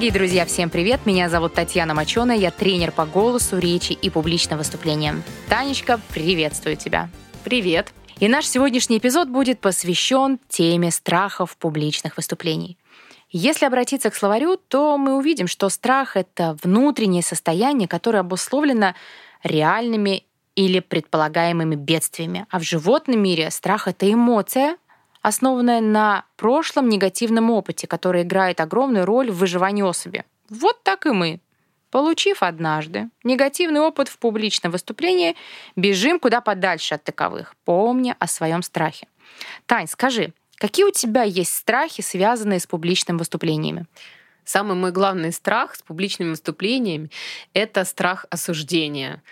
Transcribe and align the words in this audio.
Дорогие 0.00 0.18
друзья, 0.18 0.46
всем 0.46 0.70
привет! 0.70 1.04
Меня 1.04 1.28
зовут 1.28 1.52
Татьяна 1.52 1.92
Моченая, 1.92 2.38
я 2.38 2.50
тренер 2.50 2.90
по 2.90 3.04
голосу, 3.04 3.58
речи 3.58 3.92
и 3.92 4.08
публичным 4.08 4.56
выступлениям. 4.56 5.22
Танечка, 5.50 6.00
приветствую 6.14 6.78
тебя! 6.78 7.10
Привет! 7.44 7.92
И 8.18 8.26
наш 8.26 8.46
сегодняшний 8.46 8.96
эпизод 8.96 9.28
будет 9.28 9.60
посвящен 9.60 10.38
теме 10.48 10.90
страхов 10.90 11.54
публичных 11.58 12.16
выступлений. 12.16 12.78
Если 13.28 13.66
обратиться 13.66 14.08
к 14.08 14.14
словарю, 14.14 14.56
то 14.56 14.96
мы 14.96 15.18
увидим, 15.18 15.46
что 15.46 15.68
страх— 15.68 16.12
это 16.16 16.56
внутреннее 16.62 17.22
состояние, 17.22 17.86
которое 17.86 18.20
обусловлено 18.20 18.94
реальными 19.42 20.24
или 20.54 20.80
предполагаемыми 20.80 21.74
бедствиями. 21.74 22.46
А 22.48 22.58
в 22.58 22.62
животном 22.62 23.22
мире 23.22 23.50
страх— 23.50 23.86
это 23.86 24.10
эмоция, 24.10 24.78
основанная 25.22 25.80
на 25.80 26.24
прошлом 26.36 26.88
негативном 26.88 27.50
опыте, 27.50 27.86
который 27.86 28.22
играет 28.22 28.60
огромную 28.60 29.04
роль 29.04 29.30
в 29.30 29.38
выживании 29.38 29.82
особи. 29.82 30.24
Вот 30.48 30.82
так 30.82 31.06
и 31.06 31.10
мы. 31.10 31.40
Получив 31.90 32.42
однажды 32.42 33.08
негативный 33.24 33.80
опыт 33.80 34.08
в 34.08 34.18
публичном 34.18 34.72
выступлении, 34.72 35.36
бежим 35.74 36.20
куда 36.20 36.40
подальше 36.40 36.94
от 36.94 37.04
таковых, 37.04 37.54
помня 37.64 38.16
о 38.20 38.28
своем 38.28 38.62
страхе. 38.62 39.08
Тань, 39.66 39.88
скажи, 39.88 40.32
какие 40.56 40.84
у 40.84 40.92
тебя 40.92 41.24
есть 41.24 41.52
страхи, 41.52 42.00
связанные 42.00 42.60
с 42.60 42.66
публичными 42.66 43.18
выступлениями? 43.18 43.86
Самый 44.44 44.76
мой 44.76 44.92
главный 44.92 45.32
страх 45.32 45.74
с 45.74 45.82
публичными 45.82 46.30
выступлениями— 46.30 47.10
это 47.54 47.84
страх 47.84 48.26
осуждения. 48.30 49.22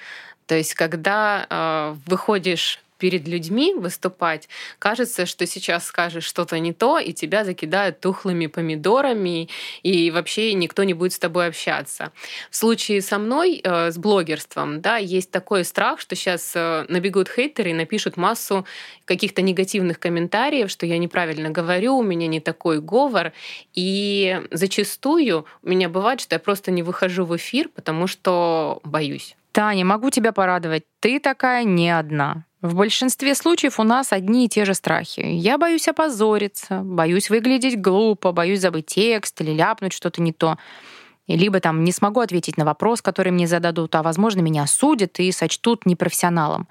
То 0.47 0.55
есть, 0.55 0.75
когда 0.75 1.47
э, 1.49 1.97
выходишь 2.07 2.81
перед 2.99 3.27
людьми 3.27 3.75
выступать, 3.75 4.49
кажется, 4.79 5.27
что 5.27 5.47
сейчас 5.47 5.87
скажешь 5.87 6.25
что-то 6.25 6.59
не 6.59 6.73
то, 6.73 6.99
и 6.99 7.13
тебя 7.13 7.45
закидают 7.45 8.01
тухлыми 8.01 8.47
помидорами, 8.47 9.49
и 9.83 10.11
вообще 10.11 10.53
никто 10.55 10.85
не 10.85 10.95
будет 10.95 11.13
с 11.13 11.19
тобой 11.19 11.47
общаться. 11.47 12.13
В 12.51 12.57
случае 12.57 13.01
со 13.01 13.19
мной, 13.19 13.61
э, 13.63 13.91
с 13.91 13.97
блогерством, 13.99 14.81
да, 14.81 14.97
есть 14.97 15.31
такой 15.31 15.65
страх, 15.65 16.01
что 16.01 16.17
сейчас 16.17 16.53
э, 16.55 16.85
набегут 16.89 17.29
хейтеры 17.29 17.71
и 17.71 17.75
напишут 17.75 18.17
массу 18.17 18.67
каких-то 19.05 19.43
негативных 19.43 19.99
комментариев, 19.99 20.71
что 20.71 20.87
я 20.87 20.99
неправильно 20.99 21.51
говорю, 21.51 21.97
у 21.97 22.03
меня 22.03 22.27
не 22.27 22.41
такой 22.41 22.81
говор. 22.81 23.33
И 23.75 24.43
зачастую 24.51 25.47
у 25.62 25.69
меня 25.69 25.89
бывает, 25.89 26.21
что 26.21 26.35
я 26.35 26.39
просто 26.39 26.71
не 26.71 26.83
выхожу 26.83 27.25
в 27.25 27.37
эфир, 27.37 27.69
потому 27.69 28.07
что 28.07 28.81
боюсь. 28.85 29.37
Таня, 29.53 29.85
могу 29.85 30.11
тебя 30.11 30.33
порадовать. 30.33 30.85
Ты 31.01 31.21
такая 31.21 31.65
не 31.65 31.91
одна. 31.91 32.45
В 32.61 32.75
большинстве 32.75 33.37
случаев 33.37 33.78
у 33.78 33.84
нас 33.84 34.12
одни 34.12 34.47
и 34.47 34.48
те 34.48 34.64
же 34.64 34.75
страхи. 34.75 35.20
Я 35.20 35.59
боюсь 35.59 35.87
опозориться, 35.87 36.81
боюсь 36.83 37.31
выглядеть 37.31 37.81
глупо, 37.81 38.33
боюсь 38.33 38.61
забыть 38.61 38.87
текст 38.87 39.41
или 39.41 39.53
ляпнуть 39.53 39.92
что-то 39.92 40.20
не 40.20 40.33
то. 40.33 40.59
Либо 41.28 41.61
там 41.61 41.84
не 41.84 41.92
смогу 41.92 42.20
ответить 42.20 42.56
на 42.56 42.65
вопрос, 42.65 43.00
который 43.00 43.31
мне 43.31 43.47
зададут, 43.47 43.95
а, 43.95 44.03
возможно, 44.03 44.41
меня 44.41 44.65
осудят 44.65 45.20
и 45.20 45.31
сочтут 45.31 45.87
непрофессионалом. 45.87 46.67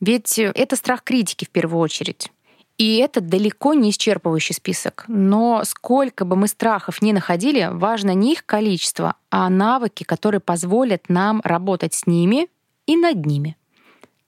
Ведь 0.00 0.38
это 0.38 0.76
страх 0.76 1.02
критики 1.02 1.46
в 1.46 1.50
первую 1.50 1.80
очередь. 1.80 2.30
И 2.76 2.96
это 2.96 3.20
далеко 3.20 3.72
не 3.72 3.90
исчерпывающий 3.90 4.52
список. 4.52 5.04
Но 5.06 5.62
сколько 5.64 6.24
бы 6.24 6.34
мы 6.34 6.48
страхов 6.48 7.00
ни 7.02 7.12
находили, 7.12 7.70
важно 7.72 8.12
не 8.14 8.32
их 8.32 8.44
количество, 8.44 9.14
а 9.30 9.48
навыки, 9.48 10.02
которые 10.02 10.40
позволят 10.40 11.08
нам 11.08 11.40
работать 11.44 11.94
с 11.94 12.06
ними 12.06 12.48
и 12.86 12.96
над 12.96 13.24
ними. 13.24 13.56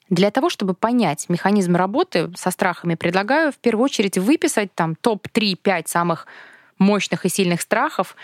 Для 0.08 0.30
того, 0.30 0.50
чтобы 0.50 0.74
понять 0.74 1.28
механизм 1.28 1.76
работы 1.76 2.30
со 2.36 2.50
страхами, 2.50 2.94
предлагаю 2.94 3.52
в 3.52 3.56
первую 3.56 3.84
очередь 3.84 4.18
выписать 4.18 4.74
там 4.74 4.94
топ-3-5 4.94 5.84
самых 5.86 6.26
мощных 6.78 7.24
и 7.24 7.28
сильных 7.28 7.60
страхов. 7.60 8.16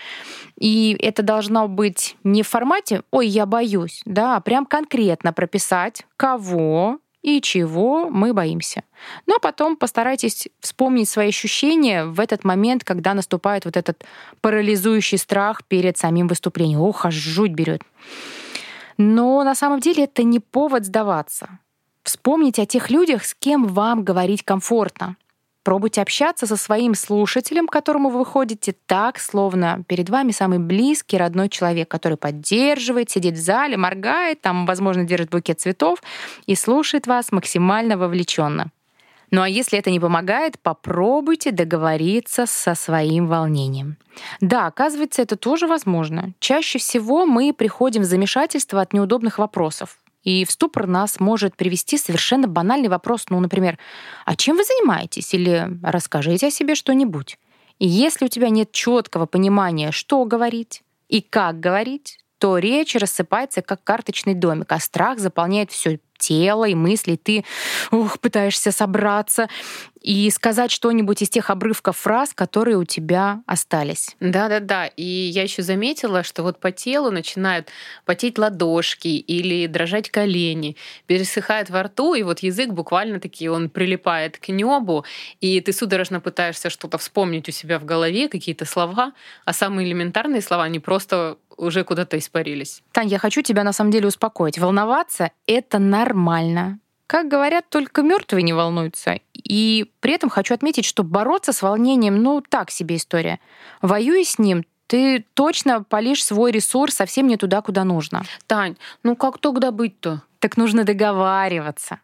И 0.59 0.97
это 1.01 1.23
должно 1.23 1.69
быть 1.69 2.17
не 2.23 2.43
в 2.43 2.49
формате 2.49 3.03
«Ой, 3.11 3.27
я 3.27 3.47
боюсь», 3.47 4.03
да, 4.05 4.37
а 4.37 4.41
прям 4.41 4.67
конкретно 4.67 5.33
прописать, 5.33 6.07
кого 6.17 6.99
и 7.23 7.41
чего 7.41 8.11
мы 8.11 8.35
боимся. 8.35 8.83
Но 9.27 9.39
потом 9.39 9.77
постарайтесь 9.77 10.49
вспомнить 10.61 11.09
свои 11.09 11.29
ощущения 11.29 12.05
в 12.05 12.21
этот 12.21 12.45
момент, 12.45 12.85
когда 12.85 13.15
наступает 13.15 13.65
вот 13.65 13.77
этот 13.77 14.05
парализующий 14.41 15.19
страх 15.19 15.65
перед 15.65 15.97
самим 15.97 16.27
выступлением. 16.27 16.81
Ох, 16.81 17.07
аж 17.07 17.15
жуть 17.15 17.53
берет. 17.53 17.83
Но 18.99 19.43
на 19.45 19.55
самом 19.55 19.81
деле 19.81 20.05
это 20.05 20.23
не 20.25 20.41
повод 20.41 20.85
сдаваться. 20.85 21.59
Вспомните 22.03 22.63
о 22.63 22.67
тех 22.67 22.91
людях, 22.91 23.25
с 23.25 23.35
кем 23.35 23.67
вам 23.67 24.03
говорить 24.03 24.43
комфортно. 24.43 25.17
Пробуйте 25.63 26.03
общаться 26.03 26.49
со 26.49 26.57
своим 26.57 26.95
слушателем, 26.97 27.69
которому 27.69 28.11
вы 28.11 28.21
выходите 28.21 28.75
так, 28.87 29.21
словно 29.21 29.85
перед 29.87 30.11
вами 30.11 30.33
самый 30.33 30.59
близкий, 30.59 31.17
родной 31.17 31.49
человек, 31.49 31.89
который 31.89 32.17
поддерживает, 32.17 33.11
сидит 33.11 33.35
в 33.35 33.41
зале, 33.41 33.77
моргает, 33.77 34.41
там, 34.41 34.67
возможно, 34.67 35.05
держит 35.05 35.31
букет 35.31 35.61
цветов 35.61 36.03
и 36.47 36.57
слушает 36.57 37.07
вас 37.07 37.31
максимально 37.31 37.97
вовлеченно. 37.97 38.73
Ну 39.31 39.41
а 39.41 39.49
если 39.49 39.79
это 39.79 39.91
не 39.91 40.01
помогает, 40.01 40.59
попробуйте 40.59 41.53
договориться 41.53 42.45
со 42.47 42.75
своим 42.75 43.29
волнением. 43.29 43.97
Да, 44.41 44.67
оказывается, 44.67 45.23
это 45.23 45.37
тоже 45.37 45.67
возможно. 45.69 46.35
Чаще 46.41 46.79
всего 46.79 47.25
мы 47.25 47.55
приходим 47.55 48.03
в 48.03 48.05
замешательство 48.05 48.81
от 48.81 48.93
неудобных 48.93 49.39
вопросов. 49.39 50.02
И 50.23 50.45
в 50.45 50.51
ступор 50.51 50.87
нас 50.87 51.21
может 51.21 51.57
привести 51.57 51.99
совершенно 51.99 52.47
банальный 52.47 52.89
вопрос, 52.89 53.27
ну, 53.29 53.41
например, 53.41 53.79
«А 54.25 54.37
чем 54.37 54.57
вы 54.57 54.65
занимаетесь?» 54.65 55.35
или 55.35 55.69
«Расскажите 55.83 56.49
о 56.49 56.51
себе 56.51 56.75
что-нибудь». 56.75 57.39
И 57.79 57.89
если 57.89 58.27
у 58.27 58.29
тебя 58.29 58.49
нет 58.49 58.71
четкого 58.73 59.27
понимания, 59.27 59.91
что 59.91 60.25
говорить 60.25 60.83
и 61.09 61.21
как 61.21 61.59
говорить, 61.59 62.19
то 62.39 62.59
речь 62.59 62.95
рассыпается 62.95 63.63
как 63.63 63.83
карточный 63.85 64.35
домик, 64.35 64.71
а 64.73 64.79
страх 64.79 65.19
заполняет 65.19 65.71
все 65.71 66.01
тело 66.23 66.65
и 66.65 66.75
мысли, 66.75 67.17
ты 67.17 67.45
ух, 67.91 68.21
пытаешься 68.21 68.71
собраться 68.71 69.49
и 70.01 70.31
сказать 70.31 70.71
что-нибудь 70.71 71.23
из 71.23 71.31
тех 71.31 71.51
обрывков 71.51 71.97
фраз, 71.97 72.33
которые 72.35 72.77
у 72.77 72.85
тебя 72.85 73.43
остались. 73.47 74.17
Да-да-да. 74.21 74.87
И 74.87 75.05
я 75.05 75.43
еще 75.43 75.63
заметила, 75.63 76.23
что 76.23 76.43
вот 76.43 76.59
по 76.59 76.73
телу 76.73 77.11
начинают 77.11 77.69
потеть 78.05 78.39
ладошки 78.39 79.09
или 79.09 79.67
дрожать 79.67 80.11
колени, 80.11 80.77
пересыхает 81.07 81.71
во 81.71 81.85
рту, 81.85 82.15
и 82.15 82.23
вот 82.23 82.41
язык 82.41 82.71
буквально 82.71 83.21
таки 83.21 83.49
он 83.49 83.71
прилипает 83.71 84.39
к 84.39 84.49
небу, 84.49 85.05
и 85.41 85.61
ты 85.61 85.73
судорожно 85.73 86.21
пытаешься 86.21 86.71
что-то 86.71 86.99
вспомнить 86.99 87.49
у 87.49 87.53
себя 87.53 87.79
в 87.79 87.85
голове, 87.85 88.29
какие-то 88.29 88.65
слова, 88.65 89.13
а 89.45 89.53
самые 89.53 89.89
элементарные 89.89 90.43
слова, 90.43 90.65
они 90.65 90.81
просто 90.81 91.37
уже 91.57 91.85
куда-то 91.85 92.19
испарились. 92.19 92.83
Тань, 92.93 93.09
я 93.09 93.19
хочу 93.19 93.43
тебя 93.43 93.65
на 93.65 93.73
самом 93.73 93.91
деле 93.91 94.09
успокоить. 94.09 94.59
Волноваться— 94.59 95.31
это 95.47 95.79
нормально. 95.79 96.12
Как 97.07 97.29
говорят, 97.29 97.69
только 97.69 98.03
мертвые 98.03 98.43
не 98.43 98.53
волнуются. 98.53 99.21
И 99.35 99.93
при 100.01 100.15
этом 100.15 100.31
хочу 100.31 100.55
отметить, 100.55 100.85
что 100.85 101.05
бороться 101.05 101.53
с 101.53 101.61
волнением, 101.61 102.23
ну, 102.23 102.41
так 102.41 102.71
себе 102.71 102.97
история. 102.97 103.39
Воюя 103.83 104.25
с 104.25 104.39
ним, 104.39 104.65
ты 104.87 105.25
точно 105.35 105.83
полишь 105.83 106.25
свой 106.25 106.53
ресурс 106.53 106.95
совсем 106.95 107.27
не 107.27 107.37
туда, 107.37 107.63
куда 107.63 107.85
нужно. 107.85 108.23
Тань, 108.47 108.77
ну 109.03 109.17
как 109.17 109.39
тогда 109.39 109.71
быть-то? 109.71 110.23
Так 110.39 110.57
нужно 110.57 110.85
договариваться. 110.85 112.01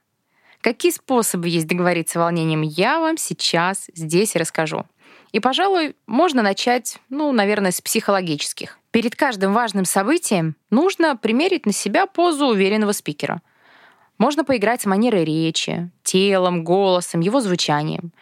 Какие 0.60 0.92
способы 0.92 1.48
есть 1.48 1.66
договориться 1.66 2.14
с 2.14 2.16
волнением, 2.16 2.62
я 2.62 2.98
вам 2.98 3.16
сейчас 3.16 3.86
здесь 3.94 4.34
расскажу. 4.36 4.84
И, 5.32 5.40
пожалуй, 5.40 5.96
можно 6.06 6.43
начать, 6.43 6.99
ну, 7.11 7.32
наверное, 7.32 7.70
с 7.70 7.81
психологических. 7.81 8.78
Перед 8.90 9.14
каждым 9.14 9.52
важным 9.52 9.84
событием 9.84 10.56
нужно 10.70 11.16
примерить 11.16 11.66
на 11.66 11.72
себя 11.72 12.06
позу 12.06 12.46
уверенного 12.46 12.93
спикера. 12.93 13.43
Можно 14.19 14.44
поиграть 14.44 14.82
с 14.82 14.87
манерой 14.87 15.25
речи, 15.25 15.91
телом, 16.03 16.65
голосом, 16.65 17.20
его 17.20 17.41
звучанием. 17.41 18.12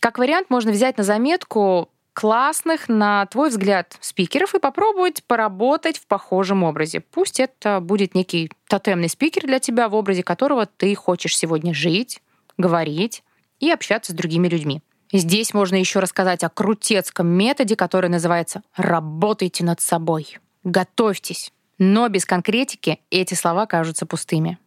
Как 0.00 0.18
вариант, 0.18 0.48
можно 0.48 0.70
взять 0.70 0.96
на 0.96 1.04
заметку 1.04 1.90
классных, 2.12 2.88
на 2.88 3.26
твой 3.26 3.50
взгляд, 3.50 3.96
спикеров 4.00 4.54
и 4.54 4.58
попробовать 4.58 5.22
поработать 5.24 5.98
в 5.98 6.06
похожем 6.06 6.62
образе. 6.64 7.00
Пусть 7.00 7.38
это 7.38 7.80
будет 7.80 8.14
некий 8.14 8.50
тотемный 8.68 9.08
спикер 9.08 9.42
для 9.42 9.60
тебя, 9.60 9.88
в 9.88 9.94
образе 9.94 10.22
которого 10.22 10.66
ты 10.66 10.94
хочешь 10.94 11.36
сегодня 11.36 11.74
жить, 11.74 12.20
говорить 12.56 13.22
и 13.60 13.70
общаться 13.70 14.12
с 14.12 14.14
другими 14.14 14.48
людьми. 14.48 14.82
Здесь 15.12 15.54
можно 15.54 15.76
еще 15.76 16.00
рассказать 16.00 16.44
о 16.44 16.48
крутецком 16.48 17.28
методе, 17.28 17.76
который 17.76 18.10
называется 18.10 18.62
«работайте 18.76 19.64
над 19.64 19.80
собой». 19.80 20.38
Готовьтесь. 20.64 21.52
Но 21.78 22.08
без 22.08 22.24
конкретики 22.24 23.00
эти 23.10 23.34
слова 23.34 23.66
кажутся 23.66 24.06
пустыми. 24.06 24.58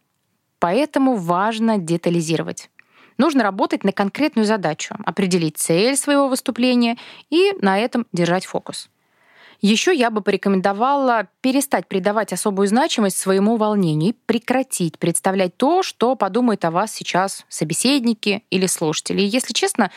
Поэтому 0.62 1.16
важно 1.16 1.76
детализировать. 1.76 2.70
Нужно 3.18 3.42
работать 3.42 3.82
на 3.82 3.90
конкретную 3.90 4.46
задачу, 4.46 4.94
определить 5.04 5.58
цель 5.58 5.96
своего 5.96 6.28
выступления 6.28 6.98
и 7.30 7.50
на 7.60 7.80
этом 7.80 8.06
держать 8.12 8.46
фокус. 8.46 8.88
Еще 9.60 9.92
я 9.92 10.08
бы 10.10 10.22
порекомендовала 10.22 11.26
перестать 11.40 11.88
придавать 11.88 12.32
особую 12.32 12.68
значимость 12.68 13.18
своему 13.18 13.56
волнению 13.56 14.10
и 14.10 14.16
прекратить 14.26 15.00
представлять 15.00 15.56
то, 15.56 15.82
что 15.82 16.14
подумают 16.14 16.64
о 16.64 16.70
вас 16.70 16.92
сейчас 16.92 17.44
собеседники 17.48 18.44
или 18.50 18.66
слушатели. 18.66 19.22
И 19.22 19.26
если 19.26 19.52
честно, 19.52 19.90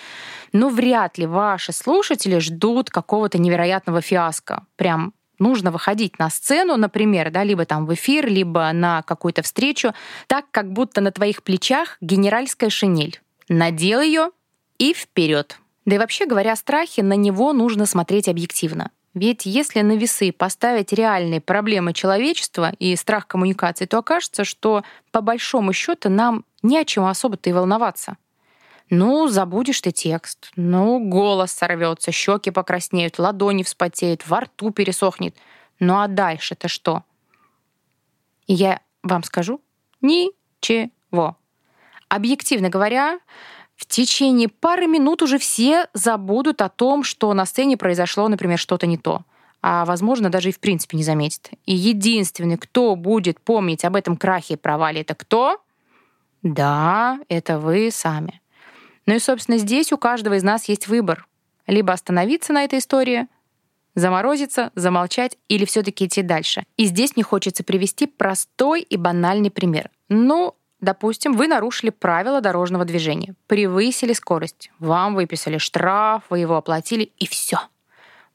ну 0.52 0.70
вряд 0.70 1.20
ли 1.20 1.28
ваши 1.28 1.74
слушатели 1.74 2.40
ждут 2.40 2.90
какого-то 2.90 3.38
невероятного 3.38 4.02
фиаско. 4.02 4.66
Прям 4.78 5.14
нужно 5.40 5.72
выходить 5.72 6.20
на 6.20 6.30
сцену, 6.30 6.78
например, 6.78 7.32
да, 7.32 7.44
либо 7.44 7.66
там 7.66 7.86
в 7.86 7.94
эфир, 7.94 8.28
либо 8.28 8.72
на 8.74 9.02
какую-то 9.04 9.42
встречу, 9.42 9.94
так, 10.28 10.46
как 10.52 10.72
будто 10.72 11.02
на 11.02 11.12
твоих 11.12 11.44
плечах 11.44 11.98
генеральская 12.02 12.70
шинель. 12.70 13.22
Надел 13.50 14.02
ее 14.02 14.32
и 14.78 14.94
вперед. 14.94 15.60
Да 15.86 15.96
и 15.96 16.00
вообще, 16.00 16.26
говоря 16.26 16.54
о 16.54 16.56
страхе, 16.56 17.04
на 17.04 17.14
него 17.14 17.54
нужно 17.54 17.86
смотреть 17.86 18.28
объективно. 18.28 18.92
Ведь 19.14 19.46
если 19.46 19.82
на 19.82 19.96
весы 19.96 20.34
поставить 20.34 20.92
реальные 20.92 21.40
проблемы 21.40 21.94
человечества 21.94 22.74
и 22.80 22.96
страх 22.98 23.28
коммуникации, 23.28 23.86
то 23.86 24.00
окажется, 24.00 24.44
что 24.44 24.84
по 25.12 25.22
большому 25.22 25.72
счету 25.72 26.10
нам 26.10 26.44
не 26.64 26.78
о 26.78 26.86
чем 26.86 27.06
особо-то 27.06 27.50
и 27.50 27.54
волноваться. 27.54 28.18
Ну, 28.90 29.28
забудешь 29.28 29.82
ты 29.82 29.92
текст, 29.92 30.52
ну, 30.56 31.00
голос 31.00 31.52
сорвется, 31.52 32.12
щеки 32.12 32.52
покраснеют, 32.52 33.18
ладони 33.18 33.64
вспотеют, 33.64 34.28
во 34.28 34.42
рту 34.42 34.72
пересохнет. 34.72 35.36
Ну 35.80 36.00
а 36.00 36.08
дальше-то 36.08 36.68
что? 36.68 37.04
И 38.46 38.54
я 38.54 38.80
вам 39.02 39.24
скажу, 39.24 39.60
ничего. 40.02 41.38
Объективно 42.10 42.70
говоря, 42.70 43.20
в 43.76 43.88
течение 43.88 44.50
пары 44.50 44.88
минут 44.88 45.22
уже 45.22 45.40
все 45.40 45.88
забудут 45.94 46.62
о 46.62 46.70
том, 46.70 47.04
что 47.04 47.34
на 47.34 47.46
сцене 47.46 47.78
произошло, 47.78 48.28
например, 48.28 48.60
что-то 48.60 48.86
не 48.86 48.98
то. 48.98 49.24
А, 49.62 49.84
возможно, 49.86 50.30
даже 50.30 50.50
и 50.50 50.54
в 50.54 50.60
принципе 50.60 50.96
не 50.96 51.04
заметит. 51.04 51.50
И 51.66 51.74
единственный, 51.74 52.58
кто 52.58 52.96
будет 52.96 53.42
помнить 53.42 53.84
об 53.84 53.96
этом 53.96 54.16
крахе 54.16 54.54
и 54.54 54.58
провале, 54.58 55.02
это 55.02 55.16
кто? 55.16 55.60
Да, 56.44 57.20
это 57.30 57.58
вы 57.58 57.90
сами. 57.92 58.42
Ну 59.06 59.16
и, 59.16 59.20
собственно, 59.20 59.58
здесь 59.58 59.92
у 59.92 59.98
каждого 59.98 60.36
из 60.36 60.44
нас 60.44 60.66
есть 60.66 60.88
выбор. 60.88 61.28
Либо 61.68 61.94
остановиться 61.94 62.54
на 62.54 62.64
этой 62.64 62.80
истории, 62.80 63.28
заморозиться, 63.96 64.72
замолчать 64.76 65.38
или 65.48 65.66
все-таки 65.66 66.06
идти 66.06 66.22
дальше. 66.22 66.64
И 66.78 66.86
здесь 66.86 67.16
мне 67.16 67.24
хочется 67.24 67.64
привести 67.64 68.08
простой 68.08 68.82
и 68.82 68.98
банальный 68.98 69.52
пример. 69.52 69.90
Ну, 70.10 70.56
Допустим, 70.82 71.34
вы 71.34 71.48
нарушили 71.48 71.90
правила 71.90 72.42
дорожного 72.42 72.86
движения, 72.86 73.34
превысили 73.48 74.14
скорость, 74.14 74.70
вам 74.78 75.16
выписали 75.16 75.58
штраф, 75.58 76.24
вы 76.30 76.40
его 76.40 76.58
оплатили, 76.58 77.12
и 77.18 77.26
все. 77.26 77.58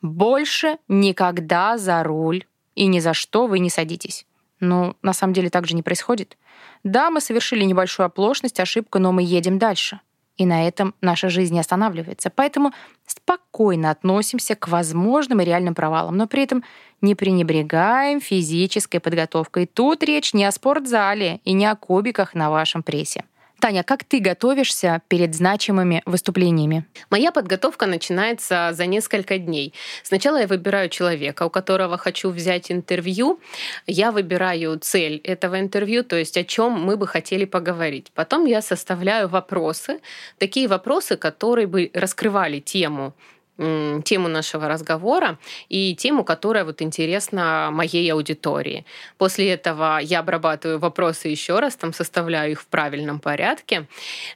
Больше 0.02 0.78
никогда 0.88 1.78
за 1.78 2.02
руль 2.02 2.44
и 2.75 2.87
ни 2.87 2.99
за 2.99 3.14
что 3.14 3.46
вы 3.46 3.58
не 3.58 3.70
садитесь. 3.70 4.26
Но 4.58 4.96
на 5.02 5.12
самом 5.12 5.32
деле 5.32 5.50
так 5.50 5.66
же 5.66 5.76
не 5.76 5.82
происходит. 5.82 6.38
Да, 6.82 7.11
мы 7.11 7.20
совершили 7.20 7.62
небольшую 7.62 8.06
оплошность, 8.06 8.58
ошибку, 8.58 8.99
но 8.99 9.12
мы 9.12 9.23
едем 9.23 9.58
дальше. 9.58 10.00
И 10.40 10.46
на 10.46 10.66
этом 10.66 10.94
наша 11.02 11.28
жизнь 11.28 11.52
не 11.52 11.60
останавливается. 11.60 12.31
Поэтому 12.34 12.72
спокойно 13.06 13.90
относимся 13.90 14.54
к 14.54 14.69
возможным 14.69 15.42
и 15.42 15.44
реальным 15.44 15.75
провалам, 15.75 16.16
но 16.16 16.26
при 16.26 16.44
этом 16.44 16.64
не 17.02 17.14
пренебрегаем 17.14 18.22
физической 18.22 19.00
подготовкой. 19.00 19.66
Тут 19.66 20.02
речь 20.02 20.32
не 20.32 20.46
о 20.46 20.50
спортзале 20.50 21.40
и 21.44 21.52
не 21.52 21.66
о 21.66 21.76
кубиках 21.76 22.32
на 22.32 22.50
вашем 22.50 22.82
прессе. 22.82 23.25
Таня, 23.60 23.82
как 23.84 24.04
ты 24.04 24.20
готовишься 24.20 25.02
перед 25.08 25.34
значимыми 25.34 26.02
выступлениями? 26.06 26.86
Моя 27.10 27.30
подготовка 27.30 27.84
начинается 27.84 28.70
за 28.72 28.86
несколько 28.86 29.36
дней. 29.36 29.74
Сначала 30.02 30.38
я 30.40 30.46
выбираю 30.46 30.88
человека, 30.88 31.42
у 31.44 31.50
которого 31.50 31.98
хочу 31.98 32.30
взять 32.30 32.72
интервью. 32.72 33.38
Я 33.86 34.12
выбираю 34.12 34.78
цель 34.78 35.20
этого 35.24 35.60
интервью, 35.60 36.04
то 36.04 36.16
есть 36.16 36.38
о 36.38 36.44
чем 36.44 36.72
мы 36.72 36.96
бы 36.96 37.06
хотели 37.06 37.44
поговорить. 37.44 38.10
Потом 38.14 38.46
я 38.46 38.62
составляю 38.62 39.28
вопросы, 39.28 40.00
такие 40.38 40.66
вопросы, 40.66 41.18
которые 41.18 41.66
бы 41.66 41.90
раскрывали 41.92 42.60
тему 42.60 43.14
тему 43.60 44.28
нашего 44.28 44.68
разговора 44.68 45.38
и 45.68 45.94
тему, 45.94 46.24
которая 46.24 46.64
вот 46.64 46.80
интересна 46.80 47.68
моей 47.70 48.10
аудитории. 48.12 48.86
После 49.18 49.50
этого 49.50 49.98
я 50.00 50.20
обрабатываю 50.20 50.78
вопросы 50.78 51.28
еще 51.28 51.58
раз, 51.58 51.76
там 51.76 51.92
составляю 51.92 52.52
их 52.52 52.62
в 52.62 52.66
правильном 52.66 53.20
порядке. 53.20 53.86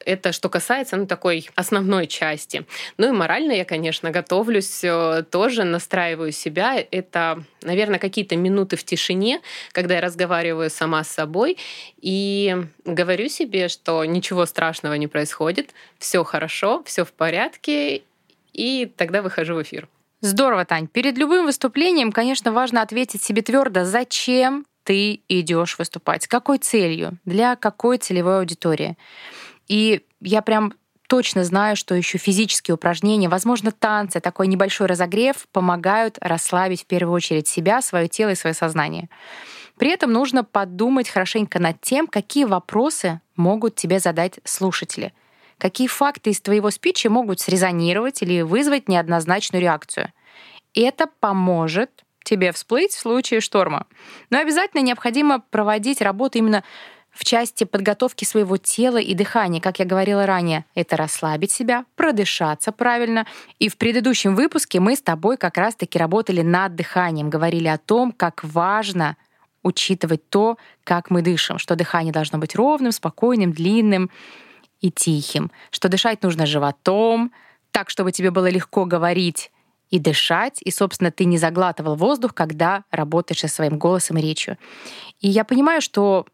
Это 0.04 0.32
что 0.32 0.48
касается 0.48 0.96
ну, 0.96 1.06
такой 1.06 1.48
основной 1.54 2.06
части. 2.06 2.66
Ну 2.98 3.08
и 3.08 3.16
морально 3.16 3.52
я, 3.52 3.64
конечно, 3.64 4.10
готовлюсь, 4.10 4.84
э, 4.84 5.24
тоже 5.30 5.64
настраиваю 5.64 6.32
себя. 6.32 6.76
Это, 6.90 7.42
наверное, 7.62 7.98
какие-то 7.98 8.36
минуты 8.36 8.76
в 8.76 8.84
тишине, 8.84 9.40
когда 9.72 9.94
я 9.94 10.00
разговариваю 10.02 10.68
сама 10.68 11.02
с 11.02 11.08
собой 11.08 11.56
и 12.00 12.56
говорю 12.84 13.28
себе, 13.28 13.68
что 13.68 14.04
ничего 14.04 14.44
страшного 14.44 14.94
не 14.94 15.06
происходит, 15.06 15.72
все 15.98 16.24
хорошо, 16.24 16.82
все 16.84 17.04
в 17.04 17.12
порядке, 17.12 18.02
и 18.54 18.86
тогда 18.86 19.20
выхожу 19.20 19.56
в 19.56 19.62
эфир. 19.62 19.88
Здорово, 20.20 20.64
Тань. 20.64 20.86
Перед 20.86 21.18
любым 21.18 21.44
выступлением, 21.44 22.10
конечно, 22.10 22.50
важно 22.52 22.80
ответить 22.80 23.22
себе 23.22 23.42
твердо, 23.42 23.84
зачем 23.84 24.64
ты 24.84 25.20
идешь 25.28 25.78
выступать, 25.78 26.22
с 26.22 26.28
какой 26.28 26.58
целью, 26.58 27.18
для 27.24 27.56
какой 27.56 27.98
целевой 27.98 28.38
аудитории. 28.38 28.96
И 29.68 30.02
я 30.20 30.40
прям 30.40 30.74
точно 31.08 31.44
знаю, 31.44 31.76
что 31.76 31.94
еще 31.94 32.16
физические 32.16 32.76
упражнения, 32.76 33.28
возможно, 33.28 33.70
танцы, 33.70 34.20
такой 34.20 34.46
небольшой 34.46 34.86
разогрев 34.86 35.46
помогают 35.52 36.16
расслабить 36.20 36.82
в 36.82 36.86
первую 36.86 37.14
очередь 37.14 37.48
себя, 37.48 37.82
свое 37.82 38.08
тело 38.08 38.30
и 38.30 38.34
свое 38.34 38.54
сознание. 38.54 39.10
При 39.76 39.90
этом 39.90 40.12
нужно 40.12 40.44
подумать 40.44 41.08
хорошенько 41.08 41.58
над 41.58 41.80
тем, 41.80 42.06
какие 42.06 42.44
вопросы 42.44 43.20
могут 43.36 43.74
тебе 43.74 43.98
задать 43.98 44.38
слушатели— 44.44 45.12
какие 45.58 45.86
факты 45.86 46.30
из 46.30 46.40
твоего 46.40 46.70
спича 46.70 47.10
могут 47.10 47.40
срезонировать 47.40 48.22
или 48.22 48.42
вызвать 48.42 48.88
неоднозначную 48.88 49.62
реакцию. 49.62 50.12
Это 50.74 51.08
поможет 51.20 52.04
тебе 52.24 52.52
всплыть 52.52 52.92
в 52.92 52.98
случае 52.98 53.40
шторма. 53.40 53.86
Но 54.30 54.38
обязательно 54.38 54.80
необходимо 54.80 55.40
проводить 55.50 56.00
работу 56.00 56.38
именно 56.38 56.64
в 57.14 57.24
части 57.24 57.64
подготовки 57.64 58.24
своего 58.24 58.56
тела 58.56 58.96
и 58.96 59.14
дыхания. 59.14 59.60
Как 59.60 59.78
я 59.78 59.84
говорила 59.84 60.26
ранее, 60.26 60.64
это 60.74 60.96
расслабить 60.96 61.52
себя, 61.52 61.84
продышаться 61.94 62.72
правильно. 62.72 63.24
И 63.60 63.68
в 63.68 63.76
предыдущем 63.76 64.34
выпуске 64.34 64.80
мы 64.80 64.96
с 64.96 65.02
тобой 65.02 65.36
как 65.36 65.56
раз-таки 65.56 65.96
работали 65.96 66.42
над 66.42 66.74
дыханием, 66.74 67.30
говорили 67.30 67.68
о 67.68 67.78
том, 67.78 68.10
как 68.10 68.42
важно 68.42 69.16
учитывать 69.62 70.28
то, 70.28 70.58
как 70.82 71.10
мы 71.10 71.22
дышим, 71.22 71.58
что 71.58 71.76
дыхание 71.76 72.12
должно 72.12 72.38
быть 72.38 72.54
ровным, 72.56 72.92
спокойным, 72.92 73.52
длинным 73.52 74.10
и 74.84 74.90
тихим, 74.90 75.50
что 75.70 75.88
дышать 75.88 76.22
нужно 76.22 76.44
животом, 76.44 77.32
так, 77.70 77.88
чтобы 77.88 78.12
тебе 78.12 78.30
было 78.30 78.50
легко 78.50 78.84
говорить 78.84 79.50
и 79.88 79.98
дышать, 79.98 80.60
и, 80.60 80.70
собственно, 80.70 81.10
ты 81.10 81.24
не 81.24 81.38
заглатывал 81.38 81.96
воздух, 81.96 82.34
когда 82.34 82.84
работаешь 82.90 83.40
со 83.40 83.48
своим 83.48 83.78
голосом 83.78 84.18
и 84.18 84.20
речью. 84.20 84.58
И 85.20 85.28
я 85.28 85.44
понимаю, 85.44 85.80
что 85.80 86.26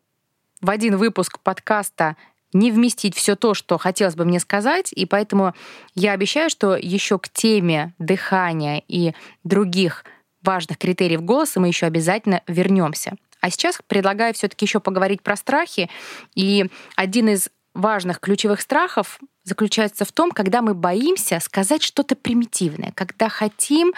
в 0.60 0.68
один 0.68 0.96
выпуск 0.96 1.38
подкаста 1.38 2.16
не 2.52 2.72
вместить 2.72 3.14
все 3.14 3.36
то, 3.36 3.54
что 3.54 3.78
хотелось 3.78 4.16
бы 4.16 4.24
мне 4.24 4.40
сказать, 4.40 4.92
и 4.92 5.06
поэтому 5.06 5.54
я 5.94 6.10
обещаю, 6.10 6.50
что 6.50 6.74
еще 6.74 7.20
к 7.20 7.28
теме 7.28 7.94
дыхания 8.00 8.82
и 8.88 9.14
других 9.44 10.04
важных 10.42 10.76
критериев 10.76 11.22
голоса 11.22 11.60
мы 11.60 11.68
еще 11.68 11.86
обязательно 11.86 12.42
вернемся. 12.48 13.14
А 13.40 13.48
сейчас 13.50 13.78
предлагаю 13.86 14.34
все-таки 14.34 14.64
еще 14.64 14.80
поговорить 14.80 15.22
про 15.22 15.36
страхи. 15.36 15.88
И 16.34 16.66
один 16.96 17.28
из 17.28 17.48
важных 17.74 18.20
ключевых 18.20 18.60
страхов 18.60 19.18
заключается 19.44 20.04
в 20.04 20.12
том, 20.12 20.30
когда 20.30 20.62
мы 20.62 20.74
боимся 20.74 21.40
сказать 21.40 21.82
что-то 21.82 22.16
примитивное, 22.16 22.92
когда 22.94 23.28
хотим 23.28 23.92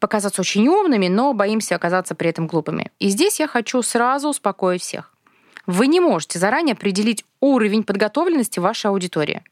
показаться 0.00 0.40
очень 0.42 0.68
умными, 0.68 1.08
но 1.08 1.34
боимся 1.34 1.74
оказаться 1.74 2.14
при 2.14 2.30
этом 2.30 2.46
глупыми. 2.46 2.90
И 2.98 3.08
здесь 3.08 3.40
я 3.40 3.46
хочу 3.46 3.82
сразу 3.82 4.28
успокоить 4.28 4.82
всех. 4.82 5.12
Вы 5.66 5.86
не 5.86 6.00
можете 6.00 6.38
заранее 6.38 6.72
определить 6.72 7.24
уровень 7.40 7.84
подготовленности 7.84 8.58
вашей 8.58 8.86
аудитории. 8.86 9.42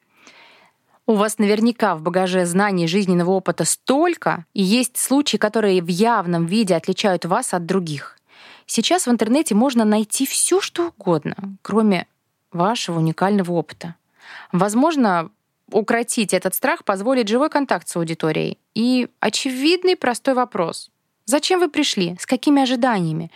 У 1.09 1.15
вас 1.15 1.39
наверняка 1.39 1.95
в 1.95 2.03
багаже 2.03 2.47
знаний 2.47 2.89
жизненного 2.89 3.31
опыта 3.31 3.65
столько, 3.65 4.45
и 4.55 4.63
есть 4.63 4.97
случаи, 4.97 5.37
которые 5.37 5.83
в 5.83 5.89
явном 5.89 6.47
виде 6.47 6.75
отличают 6.75 7.25
вас 7.25 7.55
от 7.55 7.67
других. 7.67 8.19
Сейчас 8.67 9.07
в 9.07 9.11
интернете 9.11 9.55
можно 9.55 9.85
найти 9.85 10.27
все, 10.27 10.61
что 10.61 10.93
угодно, 10.97 11.37
кроме 11.63 12.09
вашего 12.57 12.99
уникального 12.99 13.53
опыта. 13.53 13.95
Возможно, 14.53 15.31
укротить 15.71 16.35
этот 16.35 16.55
страх 16.55 16.85
позволит 16.85 17.29
живой 17.29 17.51
контакт 17.51 17.89
с 17.89 17.97
аудиторией. 17.97 18.59
И 18.75 19.09
очевидный 19.21 19.97
простой 19.97 20.35
вопрос. 20.35 20.91
Зачем 21.25 21.61
вы 21.61 21.69
пришли? 21.69 22.17
С 22.21 22.27
какими 22.27 22.63
ожиданиями? 22.63 23.31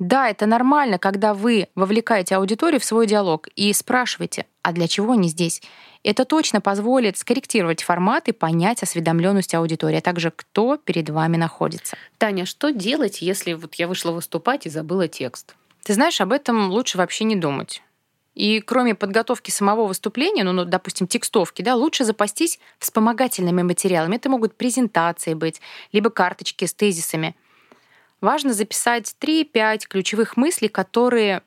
Да, 0.00 0.28
это 0.28 0.46
нормально, 0.46 0.98
когда 0.98 1.34
вы 1.34 1.68
вовлекаете 1.76 2.36
аудиторию 2.36 2.80
в 2.80 2.84
свой 2.84 3.06
диалог 3.06 3.48
и 3.54 3.72
спрашиваете, 3.72 4.46
а 4.62 4.72
для 4.72 4.88
чего 4.88 5.12
они 5.12 5.28
здесь? 5.28 5.62
Это 6.02 6.24
точно 6.24 6.60
позволит 6.60 7.16
скорректировать 7.16 7.82
формат 7.82 8.28
и 8.28 8.32
понять 8.32 8.82
осведомленность 8.82 9.54
аудитории, 9.54 9.98
а 9.98 10.02
также 10.02 10.32
кто 10.32 10.76
перед 10.76 11.10
вами 11.10 11.36
находится. 11.36 11.96
Таня, 12.18 12.44
что 12.44 12.70
делать, 12.70 13.22
если 13.22 13.52
вот 13.52 13.76
я 13.76 13.86
вышла 13.86 14.10
выступать 14.10 14.66
и 14.66 14.70
забыла 14.70 15.06
текст? 15.06 15.54
Ты 15.84 15.94
знаешь, 15.94 16.20
об 16.20 16.32
этом 16.32 16.70
лучше 16.70 16.98
вообще 16.98 17.24
не 17.24 17.36
думать. 17.36 17.82
И 18.34 18.60
кроме 18.60 18.94
подготовки 18.94 19.50
самого 19.50 19.86
выступления, 19.86 20.44
ну, 20.44 20.52
ну, 20.52 20.64
допустим, 20.64 21.06
текстовки, 21.06 21.62
да, 21.62 21.76
лучше 21.76 22.04
запастись 22.04 22.58
вспомогательными 22.78 23.62
материалами. 23.62 24.16
Это 24.16 24.28
могут 24.28 24.56
презентации 24.56 25.34
быть, 25.34 25.60
либо 25.92 26.10
карточки 26.10 26.64
с 26.64 26.74
тезисами. 26.74 27.36
Важно 28.20 28.52
записать 28.52 29.14
3-5 29.20 29.86
ключевых 29.88 30.36
мыслей, 30.36 30.68
которые 30.68 31.42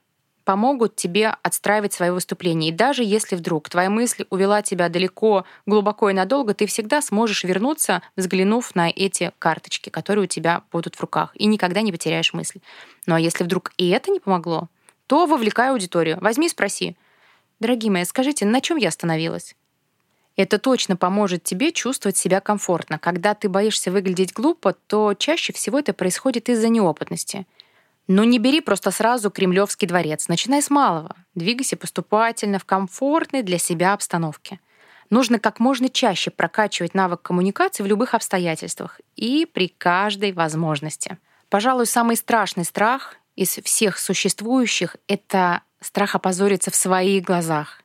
помогут 0.48 0.96
тебе 0.96 1.36
отстраивать 1.44 1.92
свое 1.92 2.14
выступление. 2.14 2.70
И 2.70 2.74
даже 2.74 3.04
если 3.04 3.36
вдруг 3.36 3.68
твоя 3.68 3.90
мысль 3.90 4.24
увела 4.30 4.62
тебя 4.62 4.88
далеко, 4.88 5.44
глубоко 5.66 6.10
и 6.10 6.14
надолго, 6.14 6.54
ты 6.54 6.68
всегда 6.68 7.02
сможешь 7.02 7.44
вернуться, 7.44 8.02
взглянув 8.16 8.74
на 8.74 8.90
эти 8.90 9.34
карточки, 9.40 9.90
которые 9.90 10.24
у 10.24 10.28
тебя 10.28 10.62
будут 10.72 10.96
в 10.96 11.02
руках, 11.02 11.32
и 11.34 11.48
никогда 11.48 11.82
не 11.82 11.92
потеряешь 11.92 12.32
мысль. 12.32 12.62
Ну 13.08 13.16
а 13.16 13.20
если 13.20 13.44
вдруг 13.44 13.74
и 13.76 13.90
это 13.90 14.10
не 14.10 14.22
помогло, 14.22 14.70
то 15.08 15.26
вовлекай 15.26 15.72
аудиторию. 15.72 16.18
Возьми 16.22 16.48
и 16.48 16.50
спроси. 16.50 16.96
Дорогие 17.60 17.92
мои, 17.92 18.04
скажите, 18.04 18.46
на 18.46 18.62
чем 18.62 18.78
я 18.78 18.90
остановилась? 18.90 19.56
Это 20.36 20.60
точно 20.60 20.96
поможет 20.96 21.44
тебе 21.44 21.72
чувствовать 21.72 22.16
себя 22.16 22.40
комфортно. 22.42 23.00
Когда 23.00 23.34
ты 23.34 23.50
боишься 23.50 23.92
выглядеть 23.92 24.34
глупо, 24.34 24.74
то 24.74 25.16
чаще 25.16 25.52
всего 25.52 25.80
это 25.80 25.94
происходит 25.94 26.48
из-за 26.50 26.70
неопытности. 26.70 27.48
Но 28.08 28.24
не 28.24 28.38
бери 28.38 28.62
просто 28.62 28.92
сразу 28.92 29.32
Кремлевский 29.32 29.88
дворец. 29.88 30.28
Начинай 30.28 30.62
с 30.62 30.70
малого. 30.70 31.16
Двигайся 31.34 31.76
поступательно 31.76 32.60
в 32.60 32.66
комфортной 32.66 33.42
для 33.42 33.58
себя 33.58 33.94
обстановке. 33.94 34.60
Нужно 35.10 35.40
как 35.40 35.60
можно 35.60 35.90
чаще 35.90 36.30
прокачивать 36.30 36.94
навык 36.94 37.22
коммуникации 37.22 37.82
в 37.82 37.88
любых 37.88 38.14
обстоятельствах 38.14 39.02
и 39.16 39.46
при 39.52 39.70
каждой 39.70 40.34
возможности. 40.34 41.18
Пожалуй, 41.50 41.86
самый 41.86 42.16
страшный 42.16 42.66
страх 42.66 43.16
из 43.38 43.60
всех 43.64 44.00
существующих— 44.00 44.98
это 45.08 45.62
страх 45.80 46.16
опозориться 46.16 46.72
в 46.72 46.76
своих 46.76 47.24
глазах. 47.24 47.84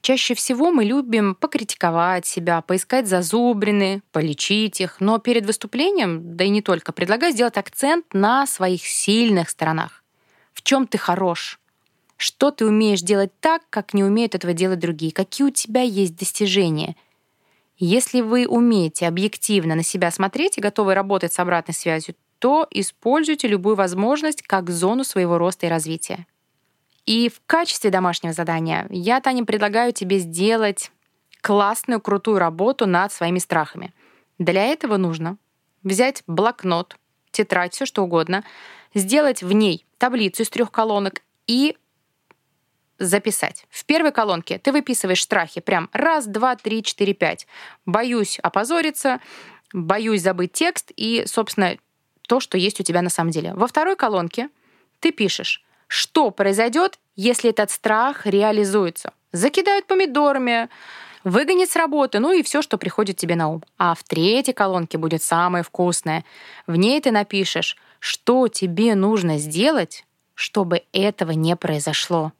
Чаще 0.00 0.34
всего 0.34 0.70
мы 0.70 0.84
любим 0.84 1.34
покритиковать 1.34 2.24
себя, 2.24 2.60
поискать 2.60 3.06
зазубрины, 3.06 4.02
полечить 4.12 4.80
их, 4.80 4.96
но 5.00 5.18
перед 5.18 5.44
выступлением, 5.44 6.36
да 6.36 6.44
и 6.44 6.48
не 6.48 6.62
только, 6.62 6.92
предлагаю 6.92 7.32
сделать 7.32 7.56
акцент 7.56 8.06
на 8.12 8.46
своих 8.46 8.86
сильных 8.86 9.50
сторонах. 9.50 10.02
В 10.52 10.62
чем 10.62 10.86
ты 10.86 10.98
хорош? 10.98 11.60
Что 12.16 12.50
ты 12.52 12.66
умеешь 12.66 13.02
делать 13.02 13.32
так, 13.40 13.62
как 13.70 13.94
не 13.94 14.04
умеют 14.04 14.34
этого 14.34 14.52
делать 14.52 14.78
другие? 14.78 15.12
Какие 15.12 15.48
у 15.48 15.50
тебя 15.50 15.82
есть 15.82 16.16
достижения? 16.16 16.96
Если 17.76 18.20
вы 18.20 18.46
умеете 18.46 19.08
объективно 19.08 19.74
на 19.74 19.82
себя 19.82 20.12
смотреть 20.12 20.58
и 20.58 20.60
готовы 20.60 20.94
работать 20.94 21.32
с 21.32 21.40
обратной 21.40 21.74
связью, 21.74 22.14
то 22.42 22.66
используйте 22.72 23.46
любую 23.46 23.76
возможность 23.76 24.42
как 24.42 24.68
зону 24.68 25.04
своего 25.04 25.38
роста 25.38 25.66
и 25.66 25.68
развития. 25.68 26.26
И 27.06 27.28
в 27.28 27.40
качестве 27.46 27.90
домашнего 27.90 28.32
задания 28.32 28.88
я, 28.90 29.20
Таня, 29.20 29.44
предлагаю 29.44 29.92
тебе 29.92 30.18
сделать 30.18 30.90
классную, 31.40 32.00
крутую 32.00 32.40
работу 32.40 32.86
над 32.86 33.12
своими 33.12 33.38
страхами. 33.38 33.94
Для 34.40 34.64
этого 34.64 34.96
нужно 34.96 35.36
взять 35.84 36.24
блокнот, 36.26 36.96
тетрадь, 37.30 37.74
все 37.74 37.86
что 37.86 38.02
угодно, 38.02 38.42
сделать 38.92 39.44
в 39.44 39.52
ней 39.52 39.86
таблицу 39.98 40.42
из 40.42 40.50
трех 40.50 40.72
колонок 40.72 41.22
и 41.46 41.76
записать. 42.98 43.66
В 43.70 43.84
первой 43.84 44.10
колонке 44.10 44.58
ты 44.58 44.72
выписываешь 44.72 45.22
страхи 45.22 45.60
прям 45.60 45.88
раз, 45.92 46.26
два, 46.26 46.56
три, 46.56 46.82
четыре, 46.82 47.14
пять. 47.14 47.46
Боюсь 47.86 48.40
опозориться, 48.40 49.20
боюсь 49.72 50.22
забыть 50.22 50.52
текст 50.52 50.90
и, 50.96 51.22
собственно, 51.26 51.76
то, 52.32 52.40
что 52.40 52.56
есть 52.56 52.80
у 52.80 52.82
тебя 52.82 53.02
на 53.02 53.10
самом 53.10 53.30
деле. 53.30 53.52
Во 53.52 53.66
второй 53.66 53.94
колонке 53.94 54.48
ты 55.00 55.12
пишешь, 55.12 55.62
что 55.86 56.30
произойдет, 56.30 56.98
если 57.14 57.50
этот 57.50 57.70
страх 57.70 58.24
реализуется. 58.24 59.12
Закидают 59.32 59.86
помидорами, 59.86 60.70
выгонят 61.24 61.70
с 61.70 61.76
работы, 61.76 62.20
ну 62.20 62.32
и 62.32 62.42
все, 62.42 62.62
что 62.62 62.78
приходит 62.78 63.18
тебе 63.18 63.36
на 63.36 63.48
ум. 63.48 63.62
А 63.76 63.94
в 63.94 64.02
третьей 64.02 64.54
колонке 64.54 64.96
будет 64.96 65.22
самое 65.22 65.62
вкусное. 65.62 66.24
В 66.66 66.74
ней 66.76 66.98
ты 67.02 67.10
напишешь, 67.10 67.76
что 67.98 68.48
тебе 68.48 68.94
нужно 68.94 69.36
сделать, 69.36 70.06
чтобы 70.32 70.84
этого 70.94 71.32
не 71.32 71.54
произошло. 71.54 72.32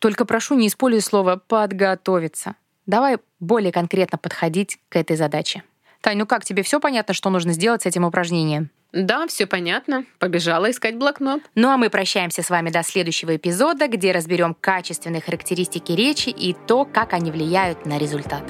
Только 0.00 0.24
прошу, 0.24 0.56
не 0.56 0.66
используй 0.66 1.00
слово 1.00 1.36
«подготовиться». 1.36 2.56
Давай 2.86 3.18
более 3.38 3.70
конкретно 3.70 4.18
подходить 4.18 4.80
к 4.88 4.96
этой 4.96 5.14
задаче. 5.14 5.62
Тань, 6.02 6.18
ну 6.18 6.26
как, 6.26 6.44
тебе 6.44 6.64
все 6.64 6.80
понятно, 6.80 7.14
что 7.14 7.30
нужно 7.30 7.52
сделать 7.52 7.82
с 7.82 7.86
этим 7.86 8.04
упражнением? 8.04 8.70
Да, 8.92 9.26
все 9.28 9.46
понятно. 9.46 10.04
Побежала 10.18 10.70
искать 10.70 10.96
блокнот. 10.96 11.40
Ну 11.54 11.68
а 11.70 11.76
мы 11.76 11.88
прощаемся 11.90 12.42
с 12.42 12.50
вами 12.50 12.70
до 12.70 12.82
следующего 12.82 13.36
эпизода, 13.36 13.86
где 13.86 14.12
разберем 14.12 14.54
качественные 14.60 15.22
характеристики 15.22 15.92
речи 15.92 16.28
и 16.28 16.54
то, 16.66 16.84
как 16.84 17.12
они 17.14 17.30
влияют 17.30 17.86
на 17.86 17.98
результат. 17.98 18.42